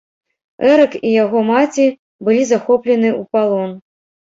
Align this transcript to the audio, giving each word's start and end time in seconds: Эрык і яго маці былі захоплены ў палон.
Эрык 0.71 0.93
і 1.09 1.11
яго 1.23 1.39
маці 1.51 1.85
былі 2.29 2.43
захоплены 2.55 3.09
ў 3.21 3.31
палон. 3.37 3.71